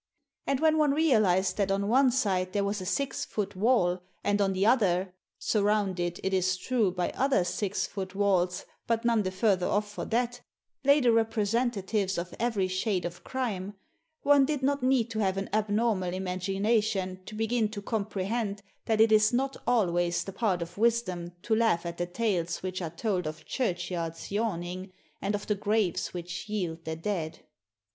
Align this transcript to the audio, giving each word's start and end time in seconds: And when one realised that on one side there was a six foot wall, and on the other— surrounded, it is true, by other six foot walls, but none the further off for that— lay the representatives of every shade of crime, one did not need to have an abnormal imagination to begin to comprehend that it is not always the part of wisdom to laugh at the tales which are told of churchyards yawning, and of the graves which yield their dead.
And 0.47 0.59
when 0.61 0.79
one 0.79 0.93
realised 0.95 1.57
that 1.57 1.69
on 1.69 1.87
one 1.87 2.09
side 2.09 2.53
there 2.53 2.63
was 2.63 2.81
a 2.81 2.87
six 2.87 3.23
foot 3.23 3.55
wall, 3.55 4.01
and 4.23 4.41
on 4.41 4.53
the 4.53 4.65
other— 4.65 5.13
surrounded, 5.37 6.19
it 6.23 6.33
is 6.33 6.57
true, 6.57 6.89
by 6.91 7.11
other 7.11 7.43
six 7.43 7.85
foot 7.85 8.15
walls, 8.15 8.65
but 8.87 9.05
none 9.05 9.21
the 9.21 9.29
further 9.29 9.67
off 9.67 9.87
for 9.87 10.05
that— 10.05 10.41
lay 10.83 11.01
the 11.01 11.11
representatives 11.11 12.17
of 12.17 12.33
every 12.39 12.67
shade 12.67 13.05
of 13.05 13.23
crime, 13.23 13.75
one 14.23 14.43
did 14.43 14.63
not 14.63 14.81
need 14.81 15.11
to 15.11 15.19
have 15.19 15.37
an 15.37 15.51
abnormal 15.53 16.15
imagination 16.15 17.19
to 17.27 17.35
begin 17.35 17.69
to 17.69 17.79
comprehend 17.79 18.63
that 18.85 18.99
it 19.01 19.11
is 19.11 19.31
not 19.31 19.55
always 19.67 20.23
the 20.23 20.33
part 20.33 20.63
of 20.63 20.79
wisdom 20.79 21.31
to 21.43 21.55
laugh 21.55 21.85
at 21.85 21.99
the 21.99 22.07
tales 22.07 22.63
which 22.63 22.81
are 22.81 22.89
told 22.89 23.27
of 23.27 23.45
churchyards 23.45 24.31
yawning, 24.31 24.91
and 25.21 25.35
of 25.35 25.45
the 25.45 25.53
graves 25.53 26.11
which 26.11 26.49
yield 26.49 26.83
their 26.85 26.95
dead. 26.95 27.41